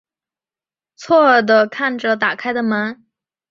[0.95, 3.05] 错愕的看着打开的门